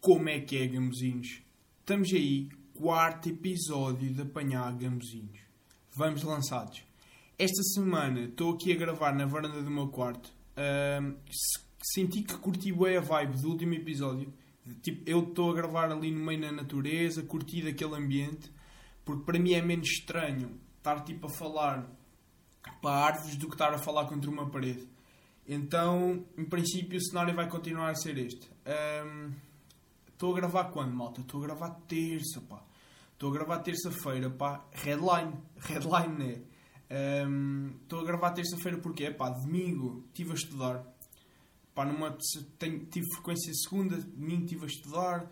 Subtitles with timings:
[0.00, 1.42] Como é que é, gamozinhos?
[1.80, 5.40] Estamos aí, quarto episódio de Apanhar Gamozinhos.
[5.94, 6.82] Vamos lançados.
[7.38, 10.30] Esta semana estou aqui a gravar na varanda do meu quarto.
[10.56, 14.32] S- senti que curti bem a vibe do último episódio.
[14.82, 18.50] Tipo, eu estou a gravar ali no meio da natureza, curti daquele ambiente,
[19.04, 21.86] porque para mim é menos estranho estar tipo a falar
[22.80, 24.86] para árvores do que estar a falar contra uma parede.
[25.48, 28.48] Então, em princípio, o cenário vai continuar a ser este.
[28.64, 29.32] Ahm,
[30.20, 31.22] Estou a gravar quando, malta?
[31.22, 32.62] Estou a gravar terça, pá.
[33.14, 34.62] Estou a gravar terça-feira, pá.
[34.70, 35.32] Headline.
[35.66, 36.42] Headline, né?
[37.82, 40.84] Estou a gravar terça-feira porque, é pá, domingo estive a estudar.
[41.74, 42.18] Pá, numa,
[42.58, 45.30] tenho, tive frequência segunda, domingo estive a estudar.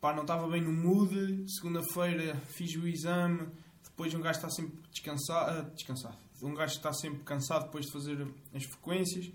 [0.00, 1.44] Pá, não estava bem no mood.
[1.48, 3.46] Segunda-feira fiz o exame.
[3.84, 5.60] Depois um gajo está sempre descansado.
[5.60, 6.18] ah, descansado.
[6.42, 9.30] Um gajo está sempre cansado depois de fazer as frequências.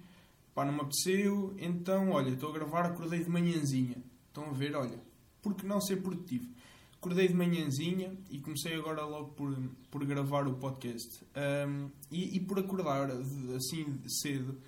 [0.53, 1.55] Pá, não me apeteceu.
[1.57, 4.11] Então, olha, estou a gravar, acordei de manhãzinha.
[4.33, 4.99] Estão a ver, olha,
[5.43, 6.49] por que não ser produtivo?
[6.95, 9.55] Acordei de manhãzinha e comecei agora logo por,
[9.91, 11.23] por gravar o podcast.
[11.35, 13.11] Ahm, e, e por acordar
[13.55, 14.59] assim cedo,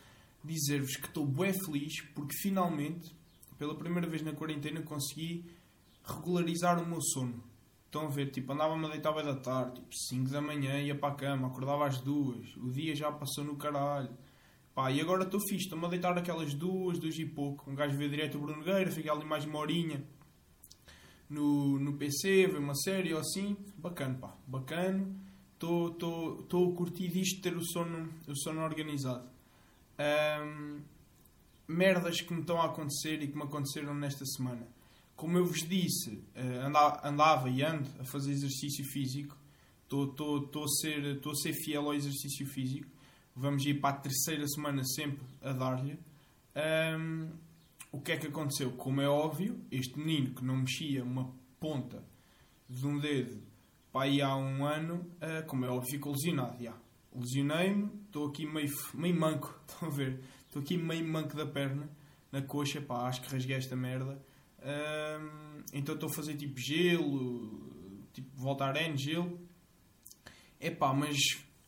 [0.44, 3.12] dizer-vos que estou bem feliz porque finalmente,
[3.58, 5.50] pela primeira vez na quarentena, consegui
[6.04, 7.44] regularizar o meu sono.
[7.88, 10.94] Estão a ver, tipo, andava-me a deitar bem da tarde, tipo, 5 da manhã, ia
[10.94, 14.16] para a cama, acordava às duas, o dia já passou no caralho.
[14.76, 17.70] Pá, e agora estou fixe, estou-me a deitar aquelas duas, duas e pouco.
[17.72, 20.04] Um gajo vê direto o Bruno Nogueira, fica ali mais uma horinha
[21.30, 23.56] no, no PC, vê uma série ou assim.
[23.78, 25.08] Bacana, pá, bacana.
[25.54, 29.28] Estou a curtir disto, ter o sono, o sono organizado.
[29.98, 30.82] Ahm,
[31.68, 34.68] merdas que me estão a acontecer e que me aconteceram nesta semana.
[35.16, 39.38] Como eu vos disse, eh, anda- andava e ando a fazer exercício físico.
[39.84, 42.94] Estou a ser fiel ao exercício físico.
[43.36, 46.00] Vamos ir para a terceira semana sempre a dar-lhe.
[46.56, 47.30] Ahm,
[47.92, 48.72] o que é que aconteceu?
[48.72, 52.02] Como é óbvio, este menino que não mexia uma ponta
[52.70, 53.42] de um dedo
[53.92, 56.58] para aí há um ano, ah, como é óbvio, ficou lesionado.
[57.14, 60.22] Lesionei-me, estou aqui meio, meio manco, estão a ver?
[60.46, 61.90] Estou aqui meio manco da perna,
[62.30, 64.22] na coxa, pá, acho que rasguei esta merda.
[64.62, 69.40] Ahm, então estou a fazer tipo gelo, tipo voltar em gelo.
[70.60, 71.18] É pá, mas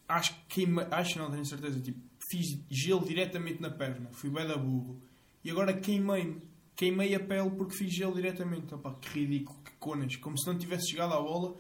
[0.07, 4.57] acho que acho não, tenho certeza, tipo, fiz gelo diretamente na perna, fui bem da
[4.57, 5.01] burro.
[5.44, 6.41] E agora queimei-me,
[6.75, 8.73] queimei a pele porque fiz gelo diretamente.
[8.73, 11.56] Opá, que ridículo, que conas, como se não tivesse chegado à bola,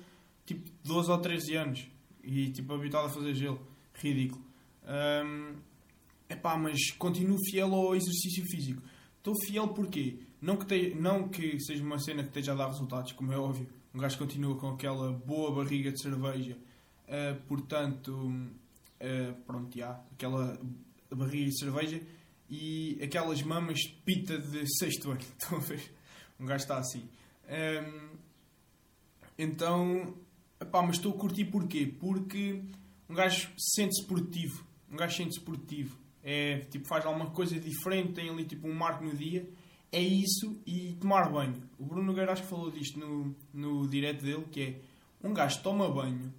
[0.45, 1.87] tipo, 12 ou 13 anos.
[2.23, 3.59] E tipo, habituado a fazer gelo,
[3.93, 4.43] ridículo.
[6.29, 8.81] É pá, mas continuo fiel ao exercício físico.
[9.17, 12.67] Estou fiel porque não que, te, não que seja uma cena que esteja a dar
[12.67, 13.67] resultados, como é óbvio.
[13.93, 16.57] Um gajo continua com aquela boa barriga de cerveja.
[17.07, 20.59] Uh, portanto, uh, pronto, já, aquela
[21.09, 22.01] barriga de cerveja
[22.49, 25.21] e aquelas mamas de pita de sexto ano.
[25.39, 25.93] Estão a ver?
[26.39, 27.09] Um gajo está assim.
[27.47, 28.17] Um,
[29.37, 30.15] então,
[30.59, 31.91] epá, mas estou a curtir porquê?
[31.99, 32.61] Porque
[33.09, 34.65] um gajo sente-se produtivo.
[34.91, 35.97] Um gajo sente-se produtivo.
[36.23, 39.49] É, tipo, faz alguma coisa diferente, tem ali tipo um marco no dia.
[39.91, 41.63] É isso e tomar banho.
[41.79, 44.81] O Bruno Nogueira acho que falou disto no, no direto dele, que é
[45.23, 46.33] um gajo toma banho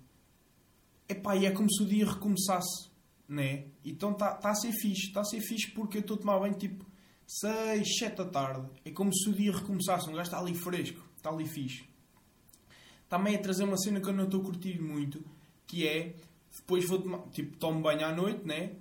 [1.09, 2.91] epá, e é como se o dia recomeçasse,
[3.29, 3.67] né?
[3.85, 6.39] Então está tá a ser fixe, está a ser fixe porque eu estou a tomar
[6.39, 6.85] banho tipo
[7.27, 8.69] 6, 7 da tarde.
[8.85, 11.89] É como se o dia recomeçasse, um gajo está ali fresco, está ali fixe.
[13.09, 15.25] Também a trazer uma cena que eu não estou a curtir muito,
[15.67, 16.15] que é
[16.57, 18.73] depois vou tomar, tipo, tomo banho à noite, né?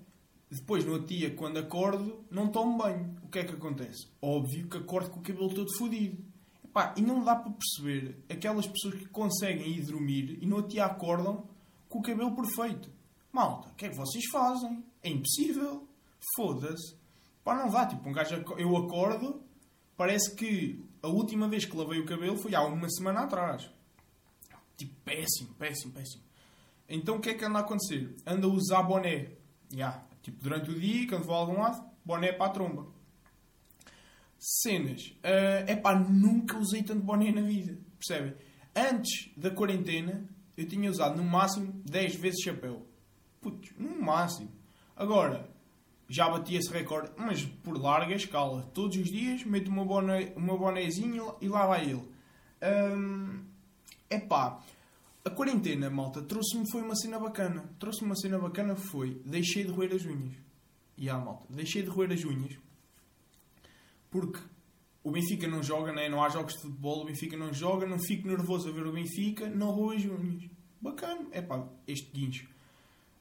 [0.50, 3.16] Depois, no outro dia, quando acordo, não tomo banho.
[3.22, 4.08] O que é que acontece?
[4.22, 6.24] Óbvio que acordo com o cabelo todo fodido.
[6.64, 10.72] Epá, e não dá para perceber aquelas pessoas que conseguem ir dormir e no outro
[10.72, 11.48] dia acordam
[11.90, 12.92] com o cabelo perfeito.
[13.32, 14.84] Malta, o que é que vocês fazem?
[15.04, 15.88] É impossível.
[16.36, 16.96] Foda-se.
[17.44, 17.86] Pá, não dá.
[17.86, 19.42] Tipo, um gajo, eu acordo,
[19.96, 23.70] parece que a última vez que lavei o cabelo foi há uma semana atrás.
[24.76, 26.24] Tipo, péssimo, péssimo, péssimo.
[26.90, 28.16] Então o que é que anda a acontecer?
[28.26, 29.32] Anda a usar boné.
[29.72, 30.04] Yeah.
[30.22, 32.88] Tipo, durante o dia, quando vou a algum lado, boné para a tromba.
[34.40, 35.14] Cenas.
[35.24, 37.78] É uh, pá, nunca usei tanto boné na vida.
[37.98, 38.36] Percebem?
[38.76, 40.28] Antes da quarentena,
[40.58, 42.86] eu tinha usado no máximo 10 vezes chapéu.
[43.40, 44.52] Putz, no máximo.
[44.96, 45.48] Agora,
[46.10, 48.64] já bati esse recorde, mas por larga escala.
[48.74, 52.04] Todos os dias meto meu, boné, o meu bonézinho e lá vai ele.
[52.60, 53.46] É um,
[54.28, 54.64] pá,
[55.24, 57.64] a quarentena, malta, trouxe-me foi uma cena bacana.
[57.78, 60.34] Trouxe-me uma cena bacana foi, deixei de roer as unhas.
[60.98, 62.58] E yeah, malta, deixei de roer as unhas.
[64.10, 64.40] Porque
[65.08, 66.10] o Benfica não joga, né?
[66.10, 68.92] não há jogos de futebol, o Benfica não joga, não fico nervoso a ver o
[68.92, 70.50] Benfica, não roo as unhas.
[70.82, 72.50] Bacana, é pá, este guincho.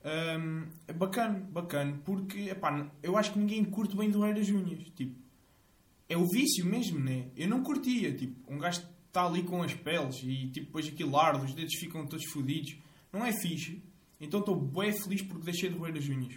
[0.05, 4.49] Um, é bacana, bacana, porque epá, eu acho que ninguém curte bem de roer as
[4.49, 4.83] unhas.
[4.97, 5.15] Tipo,
[6.09, 7.29] é o vício mesmo, né?
[7.37, 11.17] Eu não curtia, tipo, um gajo está ali com as peles e tipo, depois aquilo
[11.17, 12.77] arde, os dedos ficam todos fodidos.
[13.13, 13.81] Não é fixe.
[14.21, 16.35] Então estou bem feliz porque deixei de roer as unhas.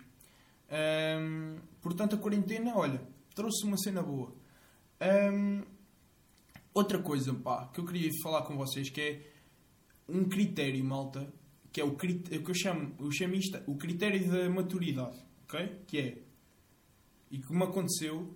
[0.72, 3.02] Um, portanto, a quarentena, olha,
[3.34, 4.32] trouxe uma cena boa.
[5.02, 5.64] Um,
[6.74, 9.32] outra coisa, pá, que eu queria falar com vocês, que é
[10.08, 11.32] um critério, malta,
[11.72, 15.82] que é o, critério, que eu chamo, eu chamo isto, o critério da maturidade, ok?
[15.88, 16.22] Que é,
[17.32, 18.36] e como aconteceu,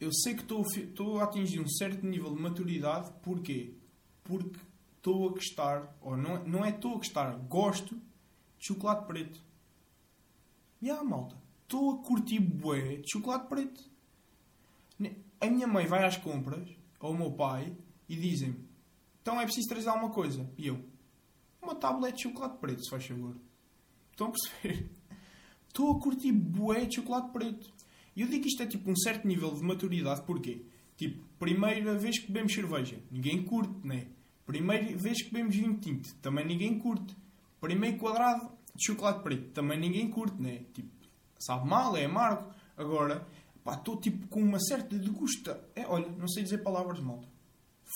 [0.00, 3.74] eu sei que estou, a atingir um certo nível de maturidade, porquê?
[4.22, 4.58] Porque
[4.96, 9.40] estou a gostar, ou não, não é estou a gostar, gosto de chocolate preto.
[10.80, 13.97] E ah, malta, estou a curtir bué de chocolate preto.
[15.40, 16.68] A minha mãe vai às compras,
[17.00, 17.76] ou o meu pai,
[18.08, 18.68] e dizem-me,
[19.22, 20.50] então é preciso trazer alguma coisa.
[20.56, 20.82] E eu,
[21.62, 23.36] uma tablete de chocolate preto, se faz favor.
[24.10, 24.90] Estão a perceber?
[25.68, 27.70] Estou a curtir bué de chocolate preto.
[28.16, 30.64] E eu digo que isto é tipo um certo nível de maturidade, porquê?
[30.96, 34.08] Tipo, primeira vez que bebemos cerveja, ninguém curte, né?
[34.44, 37.14] Primeira vez que bebemos vinho tinto, também ninguém curte.
[37.60, 40.64] Primeiro quadrado de chocolate preto, também ninguém curte, né?
[40.72, 40.88] Tipo,
[41.38, 42.50] sabe mal, é amargo.
[42.76, 43.26] Agora,
[43.66, 45.68] estou tipo com uma certa degusta.
[45.74, 47.22] É, olha, não sei dizer palavras mal.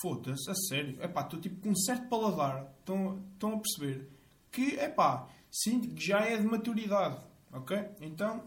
[0.01, 0.97] Foda-se, a sério.
[0.99, 2.73] É pá, estou tipo com um certo paladar.
[2.79, 4.09] Estão, a perceber?
[4.51, 7.23] Que, é pá, sinto que já é de maturidade.
[7.51, 7.77] Ok?
[8.01, 8.43] Então,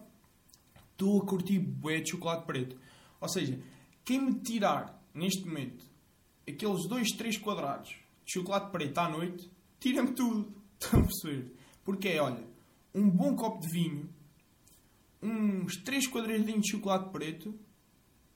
[0.92, 2.76] estou a curtir bué de chocolate preto.
[3.20, 3.60] Ou seja,
[4.04, 5.84] quem me tirar, neste momento,
[6.48, 7.90] aqueles 2, 3 quadrados
[8.24, 10.52] de chocolate preto à noite, tira-me tudo.
[10.78, 11.56] Estão a perceber?
[11.84, 12.44] Porque é, olha,
[12.94, 14.08] um bom copo de vinho,
[15.22, 17.54] uns 3 quadradinhos de chocolate preto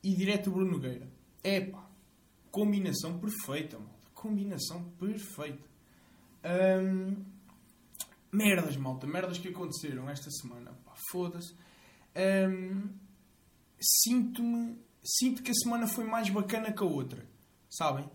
[0.02, 1.08] e direto Bruno Nogueira.
[1.42, 1.88] Epá,
[2.50, 4.08] combinação perfeita, malta.
[4.14, 5.68] Combinação perfeita.
[6.44, 7.24] Hum,
[8.32, 9.06] merdas, malta.
[9.06, 10.72] Merdas que aconteceram esta semana.
[11.10, 11.54] Foda-se
[13.80, 14.78] sinto-me.
[15.02, 17.26] Sinto que a semana foi mais bacana que a outra.
[17.70, 18.08] Sabem?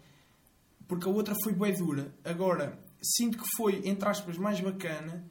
[0.88, 2.14] Porque a outra foi bem dura.
[2.24, 5.28] Agora, sinto que foi, entre aspas, mais bacana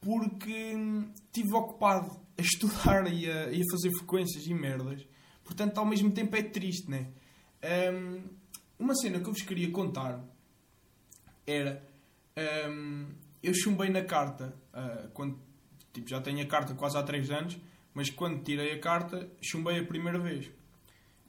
[0.00, 0.74] porque
[1.14, 5.06] estive ocupado a estudar e a, e a, fazer frequências e merdas.
[5.44, 7.08] Portanto, ao mesmo tempo é triste, né?
[7.92, 8.22] Um,
[8.78, 10.22] uma cena que eu vos queria contar
[11.46, 11.82] era.
[12.68, 13.06] Um,
[13.42, 15.38] eu chumbei na carta uh, quando
[15.92, 17.60] tipo, já tenho a carta quase há 3 anos
[17.94, 20.50] mas quando tirei a carta, chumbei a primeira vez.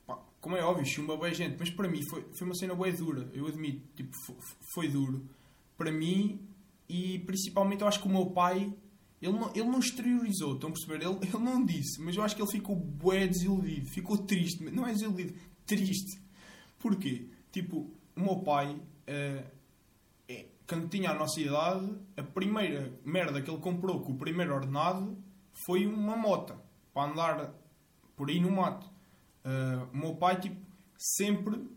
[0.08, 2.92] Pá, como é óbvio, chumba bem gente, mas para mim foi, foi uma cena bem
[2.92, 3.30] dura.
[3.34, 4.36] Eu admito, tipo, foi,
[4.74, 5.30] foi duro.
[5.78, 6.42] Para mim,
[6.90, 8.74] e principalmente eu acho que o meu pai,
[9.22, 11.06] ele não, ele não exteriorizou, estão a perceber?
[11.06, 14.64] Ele, ele não disse, mas eu acho que ele ficou bué desiludido, ficou triste.
[14.72, 15.34] Não é desiludido,
[15.66, 16.22] triste.
[16.80, 17.30] Porquê?
[17.52, 19.52] Tipo, o meu pai, uh,
[20.28, 24.54] é, quando tinha a nossa idade, a primeira merda que ele comprou com o primeiro
[24.54, 25.18] ordenado
[25.66, 26.62] foi uma mota
[26.94, 27.54] para andar
[28.16, 28.86] por aí no mato.
[29.46, 30.60] Uh, o meu pai, tipo,
[30.98, 31.68] sempre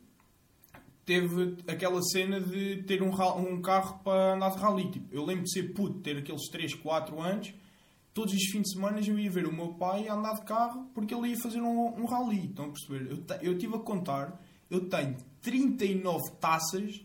[1.09, 3.09] teve aquela cena de ter um,
[3.39, 4.91] um carro para andar de rally.
[4.91, 7.55] Tipo, eu lembro de ser puto, ter aqueles 3, 4 anos,
[8.13, 11.15] todos os fins de semana eu ia ver o meu pai andar de carro porque
[11.15, 12.49] ele ia fazer um, um rally.
[12.49, 13.11] Estão a perceber?
[13.11, 14.39] Eu, eu estive a contar,
[14.69, 17.01] eu tenho 39 taças,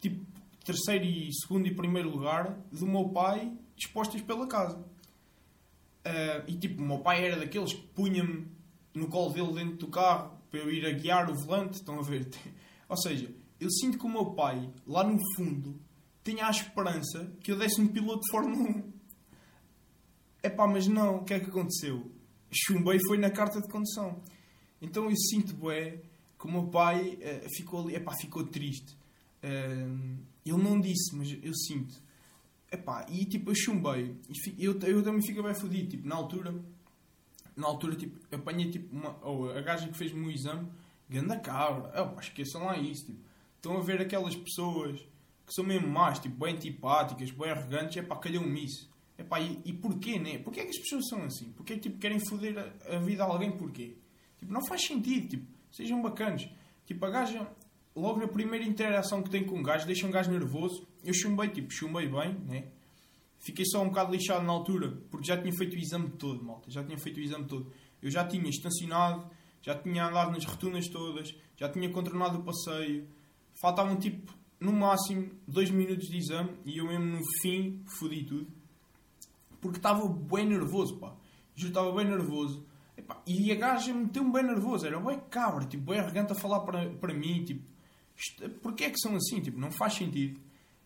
[0.00, 0.24] tipo,
[0.64, 4.78] terceiro e segundo e primeiro lugar, do meu pai dispostas pela casa.
[4.78, 8.46] Uh, e tipo, o meu pai era daqueles que punha-me
[8.94, 11.74] no colo dele dentro do carro para eu ir a guiar o volante.
[11.74, 12.30] Estão a ver?
[12.88, 15.80] Ou seja, eu sinto que o meu pai, lá no fundo,
[16.24, 18.92] tinha a esperança que eu desse um piloto de Fórmula 1.
[20.42, 22.10] É pá, mas não, o que é que aconteceu?
[22.50, 24.20] Chumbei foi na carta de condução.
[24.80, 26.02] Então eu sinto, bué,
[26.38, 28.96] que o meu pai uh, ficou ali, é pá, ficou triste.
[29.44, 32.02] Uh, ele não disse, mas eu sinto.
[32.70, 34.16] Epá, e tipo, eu chumbei.
[34.58, 35.90] Eu, eu também fico bem fodido.
[35.90, 36.52] Tipo, na altura,
[37.54, 40.68] na altura, tipo, apanhei tipo, uma, ou a gaja que fez-me o exame,
[41.08, 41.92] ganda cabra.
[42.02, 43.06] Oh, esqueçam lá isso.
[43.06, 43.31] Tipo,
[43.62, 44.98] estão a ver aquelas pessoas
[45.46, 47.96] que são mesmo más, tipo, bem antipáticas, bem arrogantes.
[47.96, 48.90] É pá, calhou-me isso.
[49.16, 50.38] Epá, e, e porquê, né?
[50.38, 51.52] Porquê é que as pessoas são assim?
[51.52, 53.52] Porquê tipo, querem foder a, a vida a alguém?
[53.52, 53.96] Porquê?
[54.38, 55.28] Tipo, não faz sentido.
[55.28, 56.48] Tipo, sejam bacanas.
[56.86, 57.46] Tipo, a gaja,
[57.94, 61.48] logo na primeira interação que tem com um gajo, deixa um gajo nervoso eu chumbei,
[61.48, 62.68] tipo, chumbei bem, né?
[63.38, 66.70] Fiquei só um bocado lixado na altura, porque já tinha feito o exame todo, malta.
[66.70, 67.72] Já tinha feito o exame todo.
[68.00, 69.28] Eu já tinha estacionado,
[69.60, 73.08] já tinha andado nas rotunas todas, já tinha contornado o passeio.
[73.62, 78.48] Faltavam, tipo, no máximo, dois minutos de exame e eu mesmo no fim fodi tudo.
[79.60, 81.14] Porque estava bem nervoso, pá.
[81.54, 82.66] Já estava bem nervoso.
[83.24, 84.84] e a gaja meteu-me bem nervoso.
[84.84, 87.62] Era bem cabra, tipo, bem arrogante a falar para, para mim, tipo...
[88.60, 89.40] Porquê é que são assim?
[89.40, 90.40] Tipo, não faz sentido.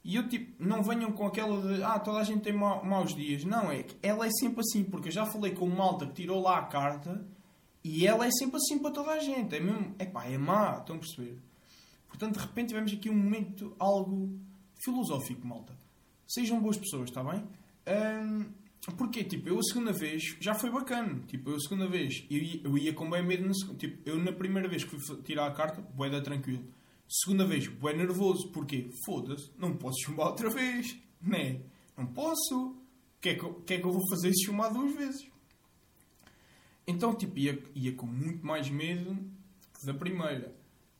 [0.04, 3.14] E eu, tipo, não venham com aquela de ah, toda a gente tem ma maus
[3.14, 3.42] dias.
[3.42, 6.12] Não, é que ela é sempre assim, porque eu já falei com o malta que
[6.12, 7.26] tirou lá a carta
[7.82, 9.56] E ela é sempre assim para toda a gente.
[9.56, 11.38] É mesmo, epá, é má, estão a perceber?
[12.08, 14.38] Portanto, de repente tivemos aqui um momento algo
[14.82, 15.76] filosófico, malta.
[16.26, 17.44] Sejam boas pessoas, está bem?
[17.88, 18.46] Hum,
[18.96, 21.20] porque, tipo, eu a segunda vez já foi bacana.
[21.26, 23.50] Tipo, eu a segunda vez eu ia, eu ia com bem medo.
[23.78, 26.64] Tipo, eu na primeira vez que fui tirar a carta, bué da tranquilo.
[27.08, 28.48] Segunda vez, bué nervoso.
[28.50, 28.88] Porquê?
[29.04, 30.96] Foda-se, não posso chumbar outra vez.
[31.20, 31.60] Né?
[31.96, 32.70] Não posso.
[32.70, 35.26] O que, é que, que é que eu vou fazer se chumbar duas vezes?
[36.86, 39.16] Então, tipo, ia, ia com muito mais medo
[39.74, 40.54] que da primeira.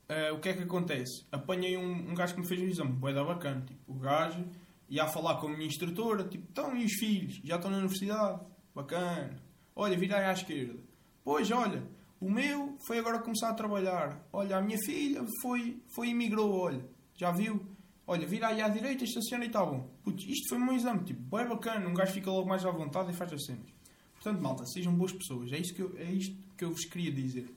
[0.09, 1.25] Uh, o que é que acontece?
[1.31, 3.61] Apanhei um, um gajo que me fez um exame, bué da bacana.
[3.61, 4.45] Tipo, o gajo
[4.89, 7.41] ia a falar com a minha instrutora, tipo, então, e os filhos?
[7.43, 8.39] Já estão na universidade?
[8.73, 9.35] Bacana.
[9.75, 10.79] Olha, vira aí à esquerda.
[11.23, 11.83] Pois, olha,
[12.21, 14.25] o meu foi agora começar a trabalhar.
[14.31, 16.85] Olha, a minha filha foi, foi emigrou, olha.
[17.13, 17.61] Já viu?
[18.07, 19.89] Olha, vira aí à direita, estaciona e está bom.
[20.03, 21.85] Putz, isto foi um exame, tipo, bem bacana.
[21.85, 23.69] Um gajo fica logo mais à vontade e faz as cenas.
[24.13, 25.51] Portanto, malta, sejam boas pessoas.
[25.51, 27.53] É isto que eu, é isto que eu vos queria dizer.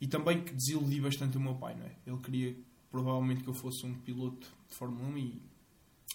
[0.00, 1.96] E também que desiludi bastante o meu pai, não é?
[2.06, 2.56] Ele queria
[2.90, 5.42] provavelmente que eu fosse um piloto de Fórmula 1 e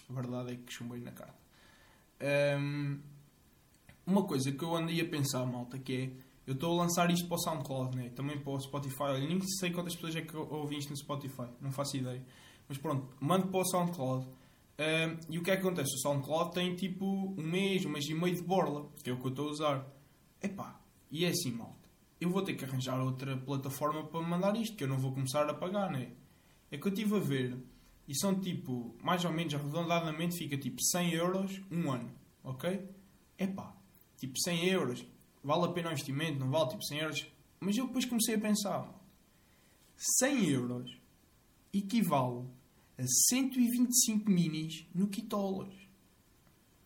[0.08, 1.34] a verdade é que chumbei na carta.
[2.58, 2.98] Um,
[4.06, 6.10] uma coisa que eu andei a pensar, malta, que é
[6.46, 8.10] eu estou a lançar isto para o SoundCloud, né?
[8.10, 9.02] também para o Spotify.
[9.04, 12.22] Olha, nem sei quantas pessoas é que ouvem isto no Spotify, não faço ideia.
[12.68, 14.26] Mas pronto, mando para o SoundCloud.
[14.26, 15.94] Um, e o que é que acontece?
[15.94, 19.18] O SoundCloud tem tipo um mês, um mês e meio de borla, que é o
[19.18, 19.86] que eu estou a usar.
[20.42, 20.78] Epá,
[21.10, 21.83] e é assim, malta.
[22.24, 25.46] Eu vou ter que arranjar outra plataforma para mandar isto, que eu não vou começar
[25.46, 26.10] a pagar, né?
[26.70, 27.54] É que eu estive a ver
[28.08, 32.10] e são tipo, mais ou menos arredondadamente, fica tipo 100 euros um ano,
[32.42, 32.88] ok?
[33.38, 33.76] Epá,
[34.16, 35.06] tipo 100 euros,
[35.42, 37.26] vale a pena o investimento, não vale tipo 100 euros.
[37.60, 38.90] Mas eu depois comecei a pensar,
[40.18, 40.98] 100 euros
[41.74, 42.46] equivale
[42.96, 45.74] a 125 minis no Quitolas.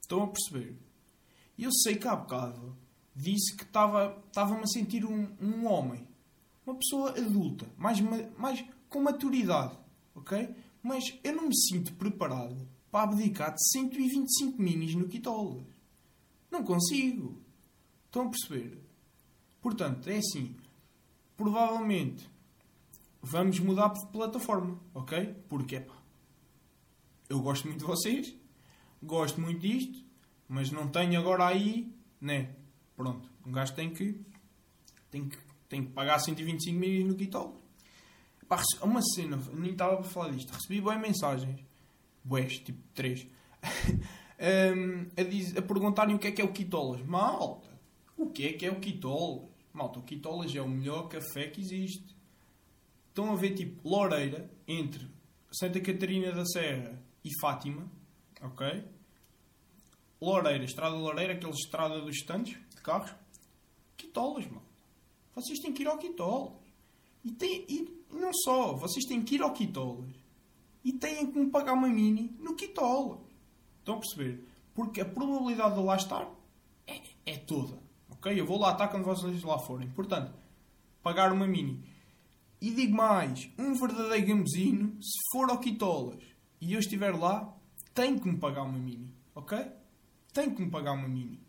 [0.01, 0.77] Estão a perceber?
[1.57, 2.77] E eu sei que há bocado
[3.19, 6.07] disse que estava-me a sentir um, um homem,
[6.65, 8.01] uma pessoa adulta, mais,
[8.39, 9.77] mais com maturidade,
[10.15, 10.55] ok?
[10.83, 12.57] Mas eu não me sinto preparado
[12.91, 15.65] para abdicar de 125 minis no Quitolas.
[16.51, 17.37] Não consigo.
[18.07, 18.79] Estão a perceber?
[19.61, 20.55] Portanto, é assim.
[21.37, 22.29] Provavelmente
[23.21, 25.35] vamos mudar de plataforma, ok?
[25.49, 25.97] Porque, pá,
[27.29, 28.35] eu gosto muito de vocês,
[29.03, 30.03] gosto muito disto,
[30.49, 32.55] mas não tenho agora aí, né?
[32.99, 34.21] Pronto, um gajo tem que,
[35.09, 35.39] tem que,
[35.69, 37.55] tem que pagar 125 minis no Quitolas.
[38.49, 40.51] Pá, uma cena, nem estava para falar disto.
[40.51, 41.61] Recebi boas mensagens,
[42.25, 43.25] boas, tipo três,
[44.77, 47.01] um, a, a perguntarem o que é que é o Quitolas.
[47.07, 47.69] Malta,
[48.17, 49.49] o que é que é o Quitolas?
[49.73, 52.17] Malta, o Quitolas é o melhor café que existe.
[53.11, 55.09] Estão a ver, tipo, Loureira entre
[55.53, 57.89] Santa Catarina da Serra e Fátima,
[58.43, 58.83] ok?
[60.21, 63.15] Loureira, Estrada Loureira, aquela estrada dos estantes de carros.
[63.97, 64.67] Quitolas, malta.
[65.35, 66.53] Vocês têm que ir ao Quitolas.
[67.25, 70.11] E, tem, e não só, vocês têm que ir ao Quitolas
[70.85, 73.21] e têm que me pagar uma mini no Quitolas.
[73.79, 74.45] Estão a perceber?
[74.75, 76.29] Porque a probabilidade de lá estar
[76.87, 77.79] é, é toda.
[78.11, 78.39] Ok?
[78.39, 79.91] Eu vou lá estar quando vocês lá forem.
[79.91, 80.33] Portanto,
[81.03, 81.85] pagar uma mini.
[82.61, 86.23] E digo mais, um verdadeiro gambezinho, se for ao Quitolas
[86.61, 87.55] e eu estiver lá,
[87.95, 89.13] tem que me pagar uma mini.
[89.35, 89.59] Ok?
[90.39, 91.41] Tem que me pagar uma mini.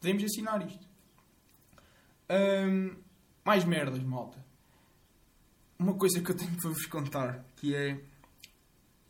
[0.00, 0.86] Podemos assinar isto.
[3.44, 4.42] Mais merdas, malta
[5.82, 8.00] uma coisa que eu tenho para vos contar, que é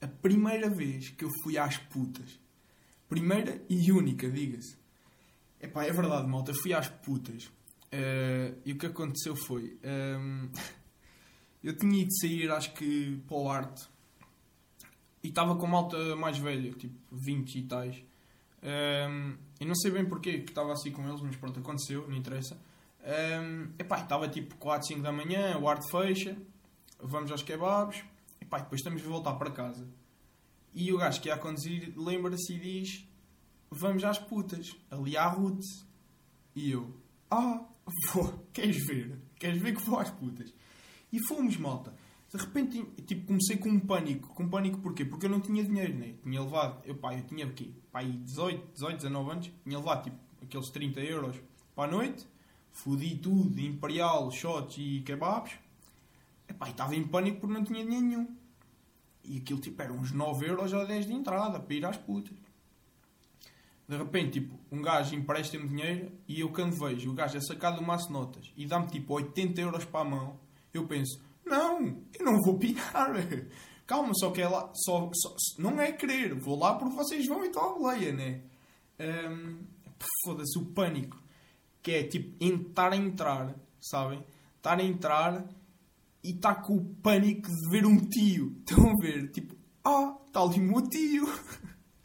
[0.00, 2.40] a primeira vez que eu fui às putas.
[3.08, 4.76] Primeira e única, diga-se.
[5.60, 7.44] Epá, é verdade, malta, fui às putas.
[7.44, 9.78] Uh, e o que aconteceu foi...
[9.84, 10.48] Um,
[11.62, 13.86] eu tinha ido sair, acho que, para o arte.
[15.22, 18.04] E estava com malta mais velha, tipo 20 e tais.
[18.62, 22.06] Um, ehm, e não sei bem porquê que estava assim com eles, mas pronto, aconteceu,
[22.08, 22.58] não interessa.
[23.02, 26.36] Um, epá, estava tipo 4, 5 da manhã, o arte fecha
[27.02, 28.02] vamos aos kebabs
[28.40, 29.86] e pá, depois estamos a voltar para casa.
[30.72, 33.06] E o gajo que ia conduzir lembra-se e diz:
[33.70, 35.60] Vamos às putas, ali à Ruth.
[36.54, 36.94] E eu:
[37.30, 37.66] Ah,
[38.12, 39.18] vou, queres ver?
[39.36, 40.54] Queres ver que vou às putas?
[41.12, 41.94] E fomos, malta.
[42.32, 44.34] De repente, tipo, comecei com um pânico.
[44.34, 45.04] Com um pânico porquê?
[45.04, 46.14] Porque eu não tinha dinheiro, né?
[46.22, 47.70] Tinha levado, eu, pá, eu tinha o quê?
[47.90, 49.50] Pá, 18, 18, 19 anos.
[49.62, 51.36] Tinha levado, tipo, aqueles 30 euros
[51.74, 52.26] para a noite.
[52.70, 55.52] Fudi tudo, imperial, shots e kebabs.
[56.48, 58.36] Epá, e estava em pânico porque não tinha dinheiro nenhum.
[59.24, 62.36] E aquilo tipo era uns 9 euros ou 10 de entrada para ir às putas.
[63.86, 67.76] De repente, tipo, um gajo empresta-me dinheiro e eu quando vejo o gajo é sacado
[67.76, 70.40] do maço notas e dá-me tipo 80 euros para a mão,
[70.72, 73.12] eu penso, não, eu não vou pinar.
[73.86, 77.44] Calma, só que é lá, só, só, não é querer, vou lá porque vocês vão
[77.44, 78.40] e estão à boleia, né?
[79.00, 79.58] Um,
[80.24, 81.20] Foda-se, o pânico.
[81.82, 84.24] Que é tipo, estar a entrar sabem?
[84.56, 85.44] Estar a entrar
[86.22, 88.56] e está com o pânico de ver um tio.
[88.60, 89.30] Estão a ver?
[89.32, 91.26] Tipo, ah, está ali o meu tio.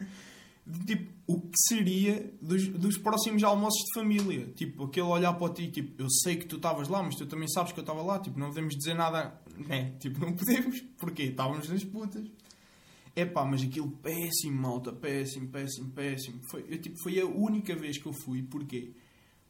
[0.86, 4.48] tipo, o que seria dos, dos próximos almoços de família?
[4.56, 7.50] Tipo, aquele olhar para ti, tipo, eu sei que tu estavas lá, mas tu também
[7.50, 8.18] sabes que eu estava lá.
[8.18, 9.38] Tipo, não podemos dizer nada.
[9.68, 10.80] É, tipo, não podemos.
[10.98, 11.24] Porquê?
[11.24, 12.26] Estávamos nas putas.
[13.14, 16.40] É pá, mas aquilo péssimo, malta, péssimo, péssimo, péssimo.
[16.50, 18.44] Foi, eu, tipo, foi a única vez que eu fui.
[18.44, 18.94] Porquê?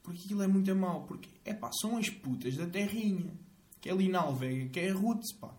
[0.01, 1.03] Porque aquilo é muito mal.
[1.03, 3.34] Porque, é pá, são as putas da terrinha.
[3.79, 5.53] Que é ali na Alvega, que é a Roots, pá.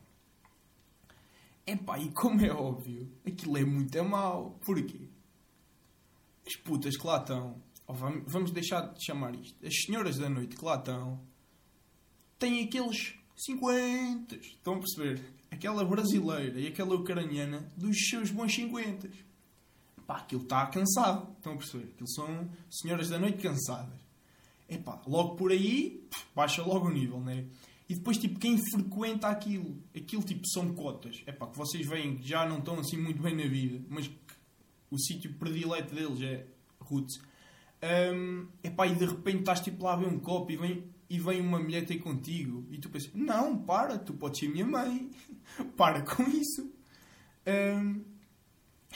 [1.65, 4.59] É pá, e como é óbvio, aquilo é muito mal.
[4.65, 5.08] Porquê?
[6.49, 7.63] As putas que lá estão,
[8.27, 11.21] vamos deixar de chamar isto, as senhoras da noite que lá estão,
[12.39, 15.23] têm aqueles 50, estão a perceber?
[15.51, 19.11] Aquela brasileira e aquela ucraniana dos seus bons 50.
[20.07, 21.85] Pá, aquilo está cansado, estão a perceber?
[21.95, 24.01] Aquilo são senhoras da noite cansadas.
[24.67, 26.03] É pá, logo por aí,
[26.35, 27.45] baixa logo o nível, né?
[27.91, 31.23] E depois, tipo, quem frequenta aquilo, aquilo, tipo, são cotas.
[31.27, 34.11] É pá, que vocês veem que já não estão assim muito bem na vida, mas
[34.91, 36.47] o sítio predileto deles é
[36.81, 37.21] Roots.
[37.83, 41.19] Um, epá, e de repente estás tipo lá a ver um copo e vem, e
[41.19, 45.11] vem uma mulher ter contigo e tu pensas, não, para, tu podes ser minha mãe,
[45.77, 46.73] para com isso.
[47.47, 48.05] Um,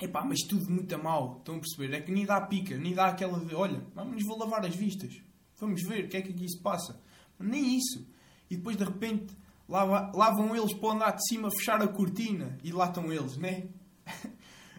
[0.01, 1.95] epá, mas tudo muito a mal, estão a perceber?
[1.95, 5.23] É que nem dá pica, nem dá aquela de, olha, vamos vou lavar as vistas,
[5.59, 7.01] vamos ver o que é que aqui se passa.
[7.39, 8.07] Nem isso.
[8.51, 9.37] E depois de repente
[9.69, 13.37] lá, vão eles para o andar de cima fechar a cortina e lá estão eles,
[13.37, 13.69] né?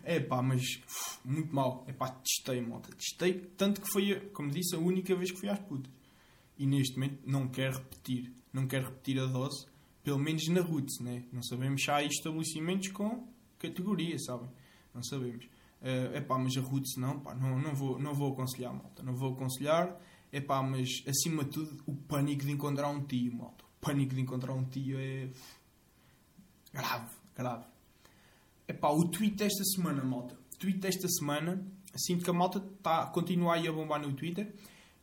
[0.03, 1.85] É pá, mas uf, muito mal.
[1.87, 2.89] É pá, testei, malta.
[2.95, 5.91] Testei, tanto que foi, como disse, a única vez que fui às putas.
[6.57, 8.33] E neste momento não quero repetir.
[8.51, 9.65] Não quero repetir a dose,
[10.03, 11.23] pelo menos na Roots, né?
[11.31, 14.49] Não sabemos se há estabelecimentos com categoria, sabem?
[14.93, 15.47] Não sabemos.
[15.81, 19.01] É uh, pá, mas a Roots não, pá, não, não, vou, não vou aconselhar, malta.
[19.01, 19.99] Não vou aconselhar.
[20.31, 23.63] É pá, mas acima de tudo, o pânico de encontrar um tio, malta.
[23.63, 25.29] O pânico de encontrar um tio é.
[26.73, 27.72] grave, grave.
[28.73, 30.33] Epá, o tweet desta semana, malta.
[30.55, 31.63] O tweet desta semana,
[31.95, 34.51] sinto que a malta está, continua aí a bombar no Twitter.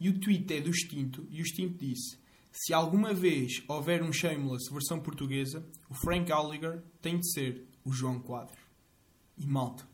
[0.00, 1.24] E o tweet é do Extinto.
[1.30, 2.18] E o Extinto disse:
[2.50, 7.92] Se alguma vez houver um Shameless versão portuguesa, o Frank Gallagher tem de ser o
[7.92, 8.58] João Quadros.
[9.38, 9.86] E malta,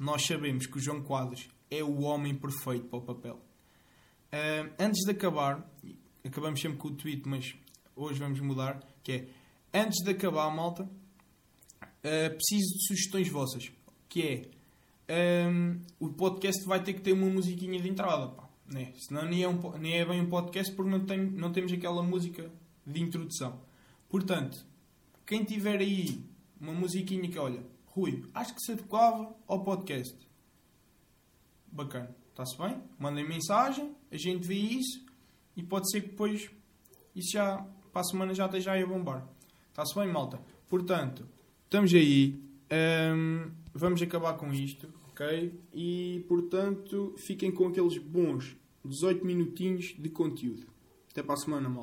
[0.00, 3.36] nós sabemos que o João Quadros é o homem perfeito para o papel.
[3.36, 5.64] Uh, antes de acabar,
[6.24, 7.54] acabamos sempre com o tweet, mas
[7.94, 9.28] hoje vamos mudar, que é
[9.72, 10.90] antes de acabar, malta,
[12.04, 13.70] uh, preciso de sugestões vossas.
[14.08, 14.48] Que
[15.08, 18.92] é um, o podcast vai ter que ter uma musiquinha de entrada, pá, né?
[18.98, 22.02] senão nem é, um, nem é bem um podcast porque não, tem, não temos aquela
[22.02, 22.50] música
[22.86, 23.60] de introdução.
[24.08, 24.64] Portanto,
[25.26, 26.24] quem tiver aí
[26.60, 30.16] uma musiquinha que olha, Rui, acho que se adequava ao podcast.
[31.66, 32.82] Bacana, está-se bem?
[32.98, 35.04] Mandem mensagem, a gente vê isso
[35.56, 36.50] e pode ser que depois
[37.14, 39.26] isso já para a semana já esteja aí a bombar.
[39.68, 40.40] Está-se bem, malta?
[40.68, 41.28] Portanto,
[41.72, 42.38] Estamos aí.
[42.70, 45.58] Um, vamos acabar com isto, ok?
[45.72, 48.54] E, portanto, fiquem com aqueles bons
[48.84, 50.66] 18 minutinhos de conteúdo.
[51.10, 51.80] Até para a semana, mal.